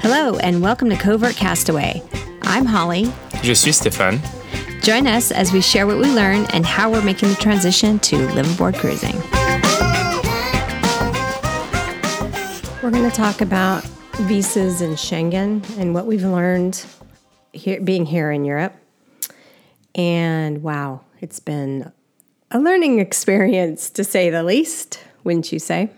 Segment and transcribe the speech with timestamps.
[0.00, 2.02] Hello, and welcome to Covert Castaway.
[2.40, 3.12] I'm Holly.
[3.42, 4.18] Je suis Stéphane.
[4.82, 8.16] Join us as we share what we learn and how we're making the transition to
[8.16, 9.16] liveaboard cruising.
[12.82, 13.84] We're going to talk about
[14.22, 16.82] visas and Schengen and what we've learned
[17.52, 18.74] here, being here in Europe.
[19.94, 21.92] And wow, it's been
[22.50, 25.90] a learning experience to say the least, wouldn't you say?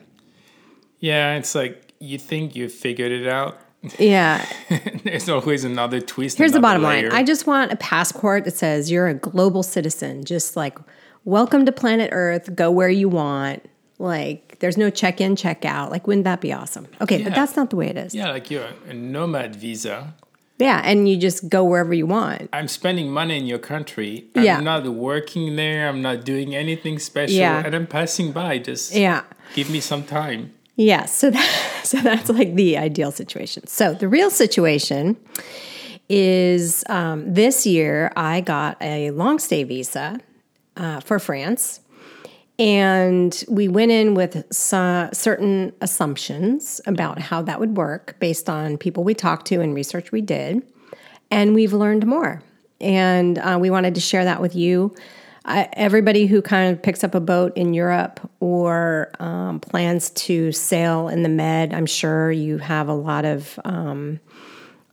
[1.04, 3.58] Yeah, it's like you think you figured it out.
[3.98, 4.42] Yeah.
[5.04, 6.38] There's always another twist.
[6.38, 7.10] Here's the bottom layer.
[7.10, 10.78] line I just want a passport that says you're a global citizen, just like
[11.24, 13.62] welcome to planet Earth, go where you want.
[13.98, 15.90] Like there's no check in, check out.
[15.90, 16.86] Like, wouldn't that be awesome?
[17.02, 18.14] Okay, but that's not the way it is.
[18.14, 20.14] yeah, like you're a nomad visa.
[20.58, 22.48] Yeah, and you just go wherever you want.
[22.54, 24.28] I'm spending money in your country.
[24.36, 24.60] I'm Yeah.
[24.60, 25.88] not working there.
[25.88, 27.36] I'm not doing anything special.
[27.36, 27.62] Yeah.
[27.66, 28.58] And I'm passing by.
[28.58, 29.22] Just Yeah.
[29.54, 30.54] give me some time.
[30.76, 33.66] Yeah, so that, so that's like the ideal situation.
[33.66, 35.16] So the real situation
[36.08, 40.20] is um, this year I got a long stay visa
[40.76, 41.80] uh, for France,
[42.58, 49.02] and we went in with certain assumptions about how that would work based on people
[49.02, 50.62] we talked to and research we did,
[51.30, 52.42] and we've learned more,
[52.80, 54.94] and uh, we wanted to share that with you.
[55.46, 60.52] I, everybody who kind of picks up a boat in Europe or um, plans to
[60.52, 64.20] sail in the Med, I'm sure you have a lot of um,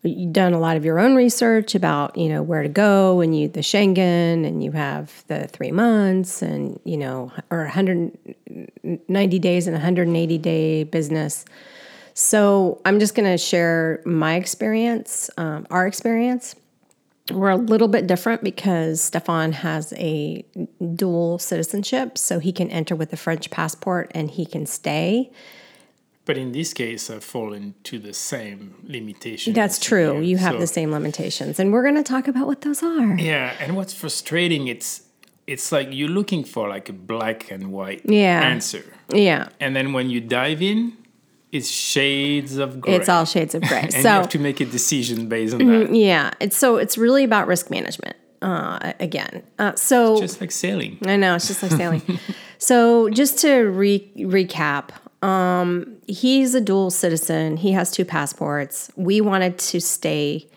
[0.03, 3.37] you've done a lot of your own research about you know where to go and
[3.37, 9.67] you the Schengen and you have the three months and you know or 190 days
[9.67, 11.45] and 180 day business.
[12.13, 16.55] So I'm just going to share my experience, um, our experience.
[17.33, 20.45] We're a little bit different because Stefan has a
[20.95, 25.31] dual citizenship, so he can enter with a French passport and he can stay.
[26.25, 29.53] But in this case, I fall into the same limitation.
[29.53, 30.13] That's true.
[30.13, 30.21] here.
[30.21, 33.15] You have So- the same limitations, and we're going to talk about what those are.
[33.17, 35.01] Yeah, and what's frustrating, it's
[35.47, 38.41] it's like you're looking for like a black and white Yeah.
[38.41, 38.85] answer.
[39.13, 40.93] Yeah, And then when you dive in,
[41.51, 42.95] it's shades of gray.
[42.95, 43.81] it's all shades of gray.
[43.93, 45.93] and you have to make a decision based on that.
[45.93, 48.15] yeah, it's so it's really about risk management.
[48.41, 50.97] Uh, again, uh, so Just like sailing.
[51.05, 52.01] I know it's just like sailing.
[52.57, 54.89] so just to re- recap,
[55.23, 57.57] um, he's a dual citizen.
[57.57, 58.91] He has two passports.
[58.95, 60.49] We wanted to stay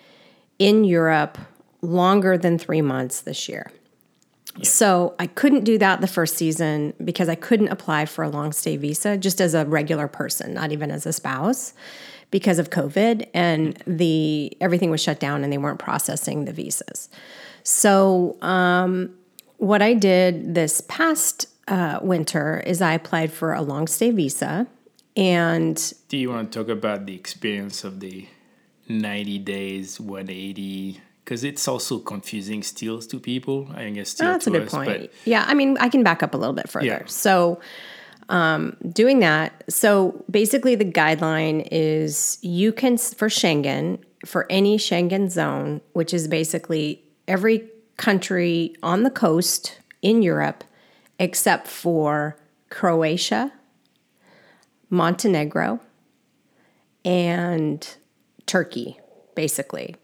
[0.59, 1.37] in Europe
[1.83, 3.71] longer than three months this year.
[4.63, 8.53] So I couldn't do that the first season because I couldn't apply for a long
[8.53, 11.75] stay visa just as a regular person, not even as a spouse,
[12.31, 17.09] because of COVID and the everything was shut down and they weren't processing the visas.
[17.65, 19.15] So um,
[19.57, 24.67] what I did this past uh, winter is I applied for a long stay visa,
[25.17, 28.29] and Do you want to talk about the experience of the
[28.89, 31.01] 90 days, 180?
[31.25, 33.69] Because it's also confusing still to people.
[33.75, 34.87] I guess still Oh, that's to a good us, point.
[34.89, 36.87] But yeah, I mean, I can back up a little bit further.
[36.87, 37.03] Yeah.
[37.07, 37.61] So,
[38.29, 45.31] um, doing that, so basically, the guideline is you can for Schengen for any Schengen
[45.31, 50.65] zone, which is basically every country on the coast in Europe,
[51.19, 52.37] except for
[52.71, 53.53] Croatia,
[54.91, 55.81] Montenegro,
[57.05, 57.97] and
[58.47, 58.99] Turkey,
[59.35, 59.97] basically.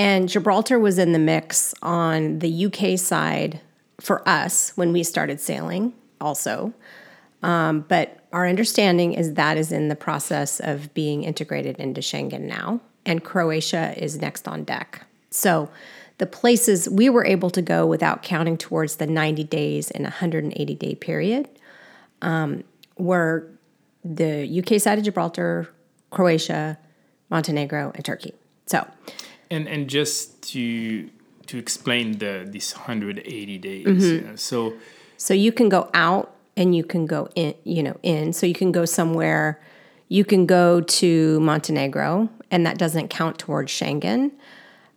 [0.00, 3.60] And Gibraltar was in the mix on the UK side
[4.00, 6.72] for us when we started sailing, also.
[7.42, 12.44] Um, but our understanding is that is in the process of being integrated into Schengen
[12.44, 15.04] now, and Croatia is next on deck.
[15.28, 15.68] So
[16.16, 20.74] the places we were able to go without counting towards the 90 days and 180
[20.76, 21.46] day period
[22.22, 22.64] um,
[22.96, 23.50] were
[24.02, 25.68] the UK side of Gibraltar,
[26.08, 26.78] Croatia,
[27.28, 28.32] Montenegro, and Turkey.
[28.64, 28.86] So
[29.50, 31.08] and and just to
[31.46, 33.86] to explain the this 180 days.
[33.86, 34.36] Mm-hmm.
[34.36, 34.74] so
[35.16, 38.32] So you can go out and you can go in, you know, in.
[38.32, 39.60] So you can go somewhere,
[40.08, 44.32] you can go to Montenegro, and that doesn't count towards Schengen.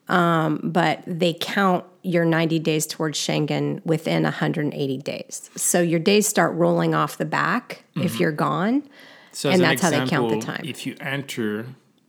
[0.10, 5.50] Um, but they count your 90 days towards Schengen within 180 days.
[5.56, 8.84] So your days start rolling off the back if you're gone.
[9.32, 10.62] So And as an that's how they count the time.
[10.64, 11.68] If you enter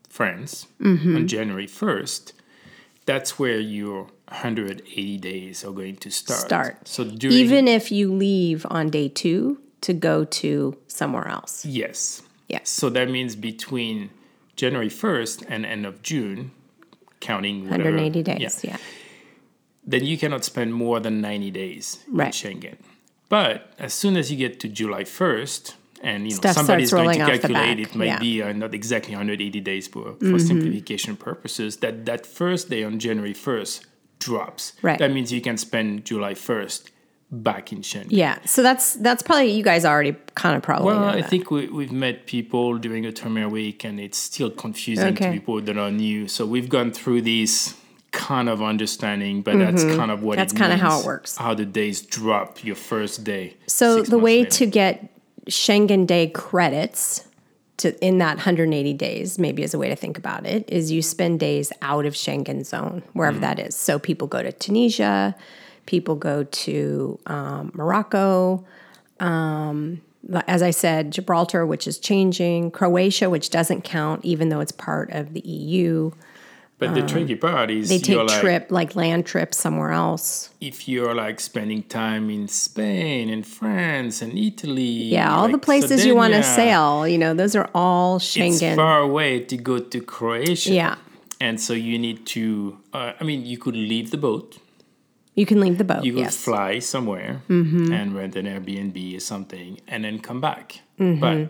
[0.08, 1.16] France Mm-hmm.
[1.16, 2.32] on January 1st,
[3.06, 6.40] that's where your 180 days are going to start.
[6.40, 6.88] Start.
[6.88, 11.64] So during Even if you leave on day two to go to somewhere else.
[11.64, 12.22] yes.
[12.48, 12.68] Yes.
[12.70, 14.10] So that means between
[14.56, 16.50] January 1st and end of June,
[17.20, 18.60] counting whatever, 180 days.
[18.64, 18.76] yeah, yeah.
[19.86, 22.44] then you cannot spend more than 90 days Right.
[22.44, 22.76] in Schengen.
[23.30, 25.74] But as soon as you get to July 1st
[26.04, 28.18] and you know Stuff somebody's going to calculate it might yeah.
[28.18, 30.38] be uh, not exactly 180 days for, for Mm-hmm.
[30.38, 33.84] simplification purposes that that first day on january 1st
[34.18, 34.98] drops Right.
[34.98, 36.90] that means you can spend july 1st
[37.30, 38.06] back in Schengen.
[38.10, 38.38] Yeah.
[38.44, 41.66] So that's that's probably you guys already kind of probably Well, know I think we,
[41.66, 46.28] we've met people during Outremer week, and it's still confusing to people that are new.
[46.28, 47.74] So we've gone through this
[48.12, 50.42] kind of understanding, but that's kind of what Mm-hmm.
[50.42, 51.36] That's it kinda how it works.
[51.36, 53.56] How the days drop your first day.
[53.66, 54.50] So the way later.
[54.50, 55.10] to get
[55.48, 57.26] Schengen Day credits
[57.78, 61.02] to in that 180 days, maybe as a way to think about it, is you
[61.02, 63.76] spend days out of Schengen zone, wherever that is.
[63.76, 65.34] So people go to Tunisia,
[65.86, 68.64] people go to um, Morocco.
[69.20, 70.02] Um,
[70.46, 75.10] as I said, Gibraltar, which is changing, Croatia, which doesn't count, even though it's part
[75.10, 76.12] of the EU.
[76.86, 80.50] But the tricky part is They take you're like, trip like land trips somewhere else.
[80.60, 84.82] if you're like spending time in Spain and France and Italy.
[85.16, 88.62] Yeah, all the like places you want to sail, you know, those are all Schengen.
[88.62, 90.72] It's far away to go to Croatia.
[90.72, 90.94] Yeah.
[91.40, 94.58] And so you need to, uh, I mean, you could leave the boat.
[95.34, 96.04] You can leave the boat.
[96.04, 96.36] You could yes.
[96.36, 96.50] Mm-hmm.
[96.50, 100.80] fly somewhere and rent an Airbnb or something and then come back.
[100.96, 101.48] But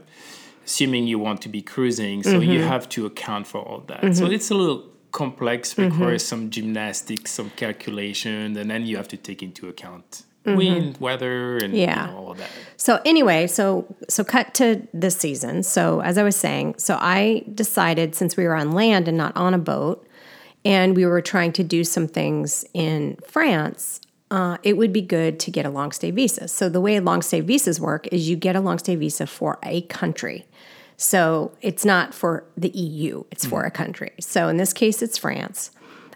[0.64, 2.68] assuming you want to be cruising, so you Mm-hmm.
[2.68, 4.16] have to account for all that.
[4.16, 4.82] So it's a little
[5.22, 5.90] complex, Mm-hmm.
[5.90, 10.08] requires some gymnastics, some calculation, and then you have to take into account
[10.46, 10.56] Mm-hmm.
[10.58, 12.06] wind, weather, and Yeah.
[12.06, 12.50] you know, all that.
[12.76, 13.64] So anyway, so
[14.14, 14.66] so cut to
[15.02, 15.62] this season.
[15.62, 19.32] So as I was saying, so I decided since we were on land and not
[19.44, 19.98] on a boat,
[20.66, 24.00] and we were trying to do some things in France,
[24.30, 26.46] uh, it would be good to get a long stay visa.
[26.48, 29.58] So the way long stay visas work is you get a long stay visa for
[29.62, 30.44] a country.
[30.96, 34.12] So it's not for the EU, it's for a country.
[34.20, 35.70] So in this case, it's France.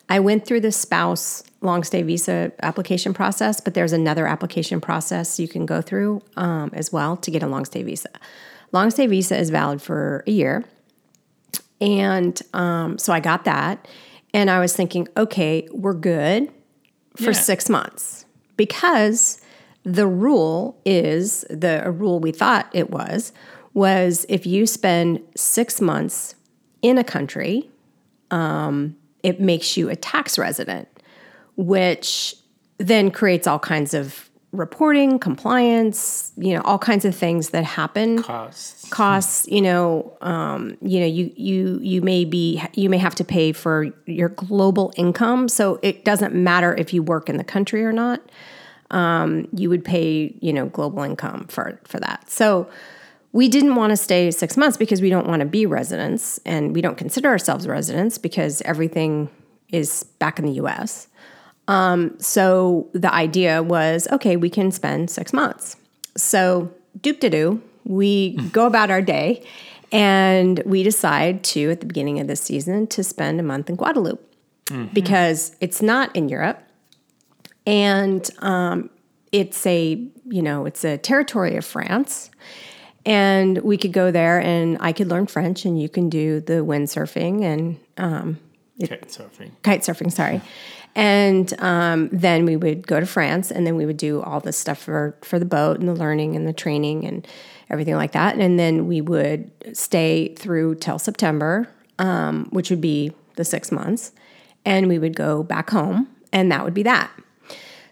[0.08, 5.40] I went through the spouse long stay visa application process, but there's another application process
[5.40, 8.08] you can go through um, as well to get a long stay visa.
[8.72, 10.64] Long stay visa is valid for a year.
[11.80, 13.86] And um, so I got that.
[14.34, 16.50] And I was thinking, okay, we're good
[17.16, 17.32] for Yeah.
[17.32, 18.24] six months
[18.56, 19.40] because
[19.84, 23.32] the rule is the rule we thought it was
[23.78, 26.34] was if you spend six months
[26.82, 27.70] in a country,
[28.32, 30.88] um, it makes you a tax resident,
[31.56, 32.34] which
[32.78, 38.20] then creates all kinds of reporting, compliance, you know, all kinds of things that happen.
[38.20, 38.88] Costs.
[38.90, 43.24] costs you know um, you know you you you may be you may have to
[43.24, 45.48] pay for your global income.
[45.48, 48.22] So it doesn't matter if you work in the country or not.
[48.90, 52.28] Um, you would pay you know global income for for that.
[52.28, 52.68] So
[53.32, 56.74] we didn't want to stay six months because we don't want to be residents and
[56.74, 59.28] we don't consider ourselves residents because everything
[59.68, 61.08] is back in the us
[61.68, 65.76] um, so the idea was okay we can spend six months.
[66.16, 69.44] So doop de doo we go about our day
[69.92, 73.76] and we decide to at the beginning of this season to spend a month in
[73.76, 74.24] guadeloupe
[74.92, 76.62] because it's not in europe
[77.66, 78.90] and um,
[79.32, 82.30] it's a you know it's a territory of france
[83.08, 86.60] and we could go there and i could learn french and you can do the
[86.64, 87.78] windsurfing and
[88.80, 89.50] Okay, surfing.
[89.62, 90.40] kite surfing, sorry.
[90.94, 94.52] And um, then we would go to France, and then we would do all the
[94.52, 97.26] stuff for for the boat and the learning and the training and
[97.70, 98.36] everything like that.
[98.38, 104.12] And then we would stay through till September, um, which would be the six months,
[104.64, 107.10] and we would go back home, and that would be that.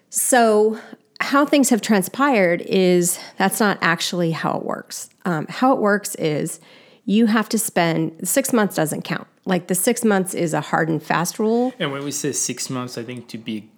[0.08, 0.78] So,
[1.20, 5.08] how things have transpired is that's not actually how it works.
[5.24, 6.60] Um, how it works is
[7.04, 9.26] you have to spend six months doesn't count.
[9.44, 11.72] Like the six months is a hard and fast rule.
[11.78, 13.70] And when we say six months, I think to be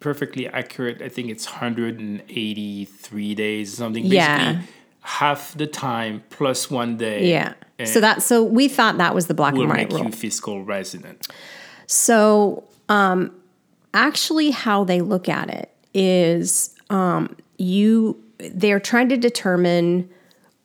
[0.00, 4.02] perfectly accurate, I think it's 183 days, or something.
[4.02, 4.60] Basically, Yeah.
[5.00, 7.30] half the time plus one day.
[7.30, 7.54] Yeah.
[7.84, 10.04] So that so we thought that was the black and white make rule.
[10.04, 11.28] you fiscal resident.
[11.86, 13.32] So, um,
[13.94, 20.08] actually, how they look at it is um, you they're trying to determine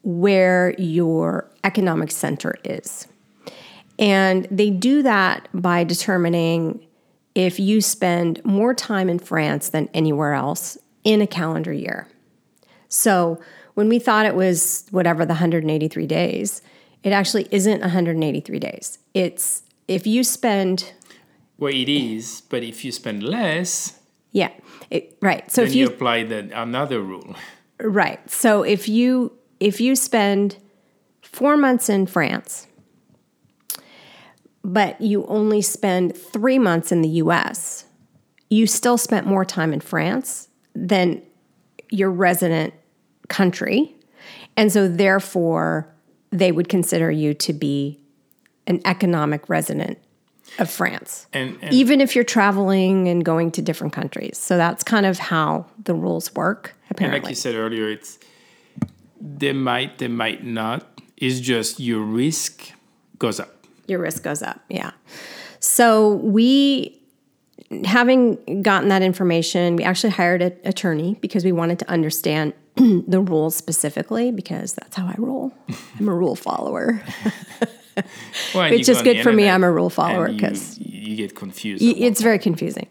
[0.03, 3.07] where your economic center is,
[3.97, 6.85] and they do that by determining
[7.33, 12.07] if you spend more time in France than anywhere else in a calendar year.
[12.89, 13.39] So
[13.73, 16.61] when we thought it was whatever the 183 days,
[17.03, 18.99] it actually isn't 183 days.
[19.13, 20.91] It's if you spend
[21.57, 24.00] Well, it is, but if you spend less,
[24.31, 24.51] yeah,
[24.89, 25.49] it, right.
[25.51, 27.35] So then if you, you apply the, another rule.
[27.79, 28.19] right.
[28.29, 30.57] So if you if you spend
[31.21, 32.67] 4 months in France
[34.63, 37.85] but you only spend 3 months in the US,
[38.49, 41.21] you still spent more time in France than
[41.89, 42.73] your resident
[43.27, 43.95] country
[44.57, 45.93] And so, therefore,
[46.31, 47.99] they would consider you to be
[48.67, 49.97] an economic resident
[50.59, 54.37] of France, And, and even if you're traveling and going to different countries.
[54.37, 57.21] So, that's kind of how the rules work, And apparently.
[57.21, 58.19] like you said earlier, it's
[59.19, 60.87] they might, they might not.
[61.17, 62.71] It's just your risk
[63.19, 63.65] goes up.
[63.87, 64.59] your risk goes up.
[64.69, 64.91] Yeah.
[65.59, 66.99] So we,
[67.85, 73.19] having gotten that information, we actually hired an attorney because we wanted to understand the
[73.21, 75.53] rules specifically because that's how I roll.
[75.99, 77.03] I'm a rule follower.
[78.55, 79.49] Well, It's just good for me.
[79.49, 81.83] I'm a rule follower and you- you, get confused.
[81.83, 82.87] Y- It's very confusing.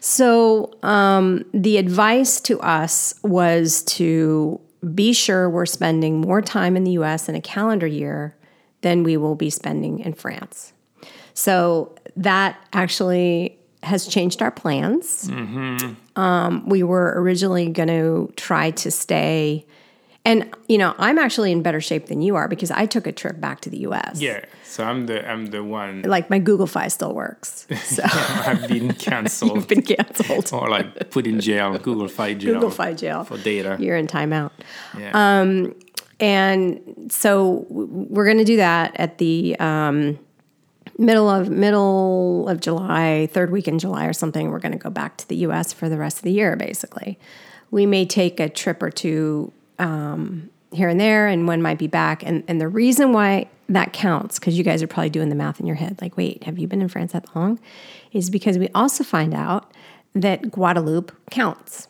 [0.00, 4.60] So um, the advice to us was to
[4.94, 7.28] be sure we're spending more time in the U.S.
[7.28, 8.36] in a calendar year
[8.82, 10.72] than we will be spending in France.
[11.34, 15.28] So that actually has changed our plans.
[16.16, 19.64] Um, we were originally going to try to stay.
[20.24, 23.12] And you know, I'm actually in better shape than you are because I took a
[23.12, 24.20] trip back to the U.S.
[24.20, 28.68] Yeah, so I'm the I'm the one like my Google Fi still works, so I've
[28.68, 30.52] been canceled I've been canceled.
[30.52, 32.54] or like put in jail, Google Fi jail.
[32.54, 33.76] Google Fi jail for data.
[33.80, 34.52] You're in timeout.
[34.96, 35.40] Yeah.
[36.20, 40.20] and so we're going to do that at the um,
[40.98, 44.50] middle of middle of July, third week in July or something.
[44.50, 45.72] We're going to go back to the U.S.
[45.72, 46.54] for the rest of the year.
[46.54, 47.18] Basically,
[47.72, 51.86] we may take a trip or two um, here and there, and one might be
[51.86, 52.22] back.
[52.22, 55.60] And and the reason why that counts, because you guys are probably doing the math
[55.60, 57.58] in your head, like, wait, have you been in France that long?
[58.12, 59.72] Is because we also find out
[60.14, 61.88] that Guadeloupe counts.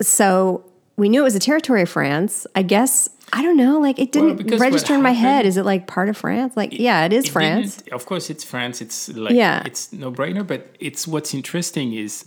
[0.00, 0.64] So
[0.96, 2.46] we knew it was a territory of France.
[2.54, 3.78] I guess I don't know.
[3.80, 5.46] Like it didn't what register in my head.
[5.46, 6.56] Is it like part of France?
[6.56, 7.82] Like yeah, it is It France.
[7.92, 8.82] Of course, it's France.
[8.82, 9.62] It's like Yeah.
[9.64, 10.46] it's no brainer.
[10.46, 12.26] But it's what's interesting is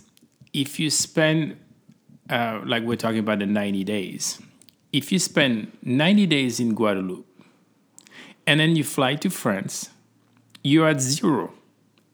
[0.52, 1.56] if you spend
[2.28, 4.40] uh, like we're talking about the ninety days.
[4.96, 7.26] If you spend ninety days in Guadeloupe,
[8.46, 9.90] and then you fly to France,
[10.64, 11.52] you're at zero.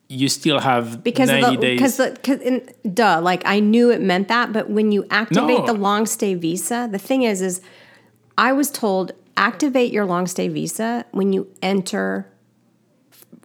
[0.09, 1.79] You still have Because of ninety the days.
[1.79, 2.57] because the cause in,
[3.01, 5.67] duh like I knew it meant that, but when you activate No.
[5.67, 7.61] the long stay visa, the thing is is
[8.37, 12.27] I was told activate your long stay visa when you enter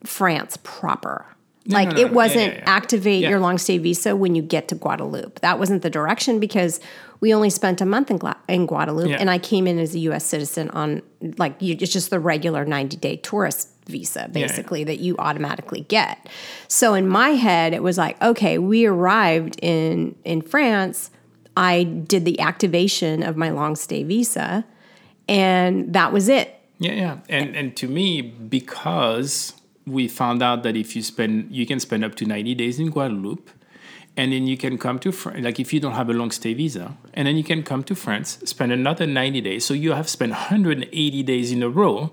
[0.03, 1.25] France proper.
[1.67, 2.63] Like no, no, it wasn't Yeah, yeah, yeah.
[2.75, 5.39] activate your long stay visa when you get to Guadeloupe.
[5.41, 6.79] That wasn't the direction because
[7.19, 9.99] we only spent a month in, Gla- in Guadeloupe, and I came in as a
[9.99, 10.23] U.S.
[10.25, 11.01] citizen on
[11.37, 16.27] like you, it's just the regular ninety day tourist visa, basically that you automatically get.
[16.67, 21.09] So in my head, it was like, okay, we arrived in in France.
[21.55, 24.63] I did the activation of my long stay visa,
[25.27, 26.53] and that was it.
[26.79, 27.17] Yeah, yeah.
[27.29, 29.53] And and to me, because
[29.87, 32.91] we found out that if you spend you can spend up to 90 days in
[32.91, 33.49] Guadeloupe
[34.17, 36.53] and then you can come to France like if you don't have a long stay
[36.53, 39.65] visa and then you can come to France, spend another 90 days.
[39.65, 42.11] So you have spent 180 days in a row.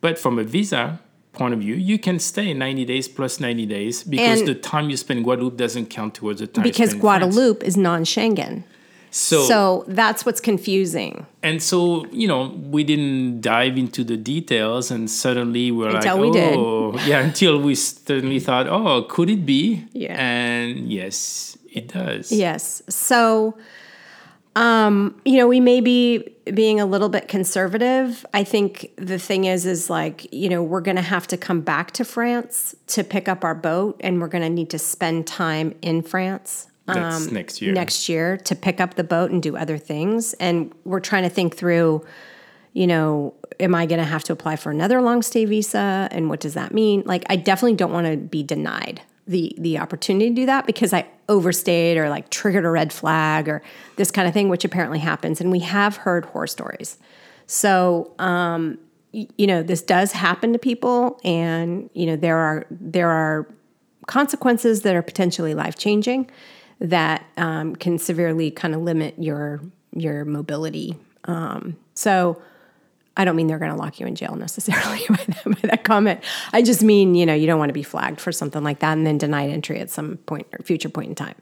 [0.00, 1.00] But from a visa
[1.32, 4.90] point of view, you can stay 90 days plus 90 days because And- the time
[4.90, 8.64] you spend in Guadeloupe doesn't count towards the time you Because Guadeloupe is non-Schengen,
[9.10, 11.26] So, so that's what's confusing.
[11.42, 16.24] and so, you know, we didn't dive into the details and suddenly we're Until like,
[16.24, 16.54] we did.
[16.56, 19.86] oh, yeah, until we suddenly thought, oh, could it be?
[19.92, 20.14] Yeah.
[20.18, 22.30] And yes, it does.
[22.32, 22.82] Yes.
[22.88, 23.56] So,
[24.56, 28.26] um, you know, we may be being a little bit conservative.
[28.34, 31.60] I think the thing is, is like, you know, we're going to have to come
[31.60, 35.26] back to France to pick up our boat, and we're going to need to spend
[35.26, 36.67] time in France.
[36.94, 37.70] That's next year.
[37.70, 40.34] Um, Next year to pick up the boat and do other things.
[40.34, 42.04] And we're trying to think through,
[42.72, 46.08] you know, am I going to have to apply for another long stay visa?
[46.10, 47.02] And what does that mean?
[47.06, 50.94] Like, I definitely don't want to be denied the the opportunity to do that because
[50.94, 53.62] I overstayed or like triggered a red flag or
[53.96, 55.40] this kind of thing, which apparently happens.
[55.40, 56.96] And we have heard horror stories.
[57.46, 58.78] So, um,
[59.12, 63.46] y- you know, this does happen to people, and you know, there are there are
[64.06, 66.30] consequences that are potentially life changing
[66.80, 69.60] that um, can severely kind of limit your
[69.94, 70.96] your mobility.
[71.24, 72.40] Um, so
[73.16, 75.84] I don't mean they're going to lock you in jail necessarily by that, by that
[75.84, 76.20] comment.
[76.52, 78.96] I just mean you know you don't want to be flagged for something like that
[78.96, 81.34] and then denied entry at some point or future point in time.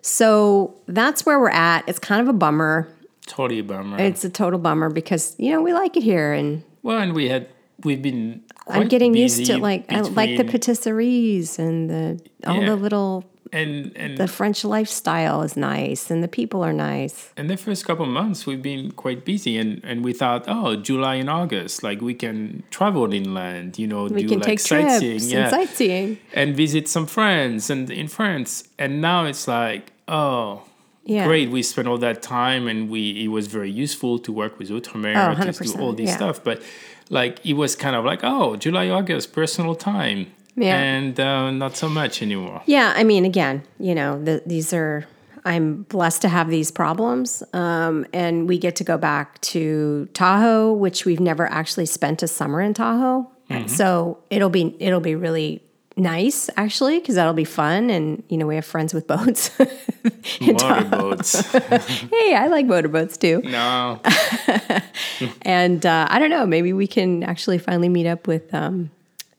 [0.00, 1.88] So that's where we're at.
[1.88, 2.88] It's kind of a bummer.
[3.26, 3.98] Totally a bummer.
[4.00, 7.28] It's a total bummer because you know we like it here and well, and we
[7.28, 7.48] had,
[7.84, 12.70] we've been I'm getting used to like I like the patisseries and the all Yeah.
[12.70, 17.30] the little and, and, the French lifestyle is nice and the people are nice.
[17.36, 21.16] and the first couple months we've been quite busy and, and we thought oh july
[21.16, 25.50] and august like we can travel inland you know We do like sightseeing yeah and
[25.50, 26.18] sightseeing.
[26.32, 30.62] and visit some friends and in france and now it's like oh
[31.04, 31.26] Yeah.
[31.26, 31.50] great.
[31.50, 35.12] We spent all that time, and we it was very useful to work with Outremer
[35.18, 36.16] Oh, to do all this yeah.
[36.20, 36.36] stuff.
[36.48, 36.62] But
[37.10, 40.20] like it was kind of like oh, July, August, personal time,
[40.56, 40.76] Yeah.
[40.78, 42.62] and uh, not so much anymore.
[42.66, 45.06] Yeah, I mean, again, you know, the, these are.
[45.44, 50.72] I'm blessed to have these problems, um, and we get to go back to Tahoe,
[50.72, 53.28] which we've never actually spent a summer in Tahoe.
[53.66, 55.60] So it'll be it'll be really
[55.96, 59.50] nice actually because that'll be fun, and you know we have friends with boats.
[60.40, 61.42] Motorboats.
[62.10, 63.42] Hey, I like motorboats too.
[63.42, 64.00] no,
[65.42, 68.90] And uh, I don't know, maybe we can actually finally meet up with um,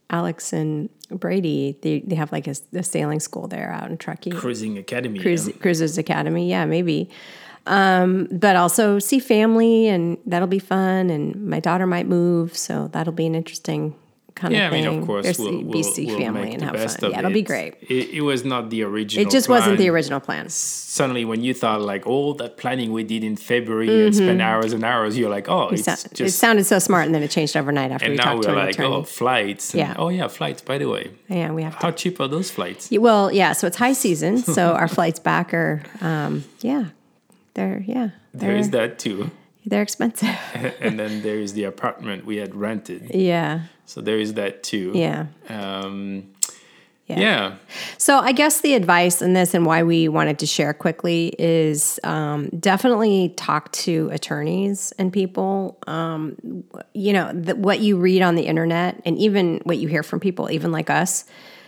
[0.10, 0.90] Alex and
[1.20, 1.78] Brady.
[1.82, 4.32] They, they have like a, a sailing school there out in Truckee.
[4.32, 5.20] cruising academy.
[5.20, 6.50] Cruise, Cruisers Academy.
[6.50, 7.10] Yeah, maybe.
[7.66, 11.10] Um, but also see family, and that'll be fun.
[11.10, 13.96] And my daughter might move, so that'll be an interesting
[14.36, 14.90] kind Yeah, of I thing.
[14.90, 17.12] mean, of course, we'll, we'll, see we'll family make and the have best fun.
[17.12, 17.20] Yeah, it.
[17.20, 17.76] it'll be great.
[17.82, 19.26] It, it was not the original.
[19.26, 20.50] It just wasn't the original plan.
[20.50, 24.74] Suddenly, when you thought like all that planning we did in February and spent hours
[24.74, 25.96] and hours, you're like, oh, it's Mm-hmm.
[25.96, 26.40] So- it just.
[26.40, 28.58] sounded so smart, and then it changed overnight after and we now talked to we're
[28.60, 28.96] an like, attorney.
[28.96, 29.74] oh, flights.
[29.74, 29.96] and- Yeah.
[29.98, 30.62] Oh yeah, flights.
[30.62, 32.92] By the way, yeah, we have to how cheap are those flights?
[32.92, 33.54] Yeah, Well, yeah.
[33.54, 34.38] So it's high season.
[34.40, 36.86] So our flights back are, um, yeah,
[37.54, 39.30] they're yeah, There is that too.
[39.66, 40.30] they're expensive.
[40.80, 43.12] and then there is the apartment we had rented.
[43.14, 44.92] yeah, So there is that too.
[44.96, 46.34] yeah, Um,
[47.08, 47.56] yeah, yeah.
[47.98, 52.00] So I guess the advice in this and why we wanted to share quickly is
[52.04, 55.78] um, definitely talk to attorneys and people.
[55.86, 56.64] Um,
[56.94, 60.20] you know the, what you read on the internet and even what you hear from
[60.20, 61.26] people, even like us.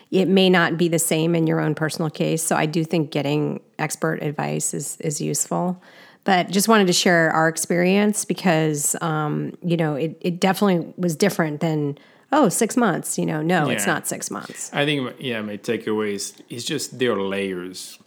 [0.09, 2.41] It may not be the same in your own personal case.
[2.41, 5.81] So I do think getting expert advice is is useful.
[6.25, 11.15] But just wanted to share our experience because um, you know it, it definitely was
[11.15, 11.97] different than
[12.31, 13.17] oh six months.
[13.17, 14.69] You know, no, it's not six months.
[14.73, 17.97] I think yeah, my takeaway is it's just there are layers.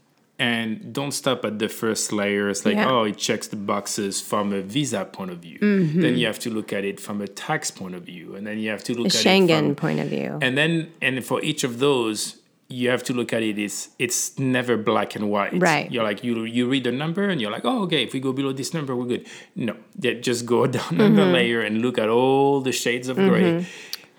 [0.40, 2.48] And don't stop at the first layer.
[2.48, 2.88] It's like, Yeah.
[2.88, 5.58] oh, it checks the boxes from a visa point of view.
[5.58, 6.00] Mm-hmm.
[6.00, 8.36] Then you have to look at it from a tax point of view.
[8.36, 10.38] And then you have to look The at Schengen it from Schengen point of view.
[10.40, 12.36] and then and for each of those
[12.70, 15.90] you have to look at it it's it's never black and white Right.
[15.90, 18.32] you're like you you read the number and you're like oh okay if we go
[18.32, 19.26] below this number we're good
[19.56, 21.32] no just go down another Mm-hmm.
[21.32, 23.66] layer and look at all the shades of gray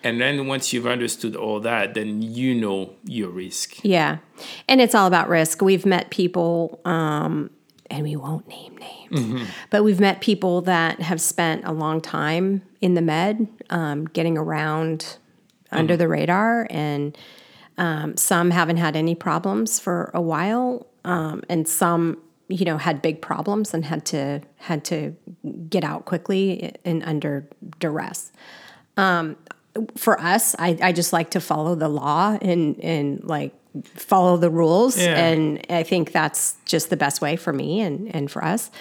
[0.03, 4.17] and then once you've understood all that then you know your risk Yeah.
[4.67, 5.61] And it's all about risk.
[5.61, 7.49] We've met people, um,
[7.91, 12.61] and we won't name names, but we've met people that have spent a long time
[12.79, 15.17] in the med, um, getting around
[15.71, 17.17] under the radar, and
[17.79, 23.01] um, some haven't had any problems for a while, um, and some, you know, had
[23.01, 25.15] big problems and had to had to
[25.69, 27.47] get out quickly and under
[27.79, 28.31] duress
[29.95, 34.49] for us, I, I just like to follow the law and and like follow the
[34.49, 35.15] rules, Yeah.
[35.15, 38.71] and I think that's just the best way for me and and for us.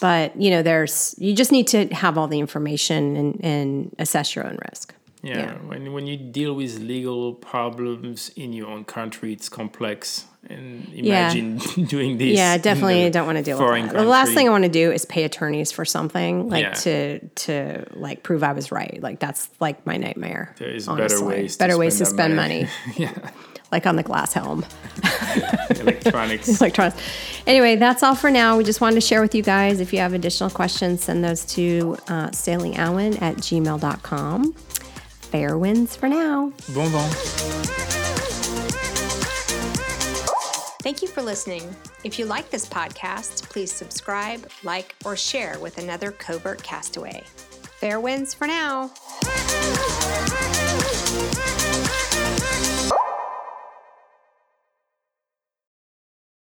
[0.00, 4.34] But you know, there's you just need to have all the information and and assess
[4.34, 4.94] your own risk.
[5.22, 10.88] Yeah, When, when you deal with legal problems in your own country it's complex and
[10.94, 13.94] imagine doing this Yeah, in definitely the don't want to deal with that.
[13.94, 16.72] The last thing I want to do is pay attorneys for something like Yeah.
[16.72, 18.98] to to like prove I was right.
[19.02, 20.54] Like that's like my nightmare.
[20.58, 21.18] There is honestly.
[21.18, 22.68] better ways to better ways to spend money.
[22.86, 22.96] money.
[22.96, 23.30] yeah
[23.72, 24.64] like on the glass helm.
[25.80, 26.96] electronics electronics.
[27.46, 28.56] Anyway, that's all for now.
[28.56, 29.80] We just wanted to share with you guys.
[29.80, 34.54] If you have additional questions, send those to uh, sailingalwyn at gmail.com.
[35.30, 36.50] Fair winds for now.
[36.72, 37.12] bon vent
[40.82, 41.76] Thank you for listening.
[42.02, 47.22] If you like this podcast, please subscribe, like, or share with another covert castaway.
[47.78, 48.90] Fair winds for now.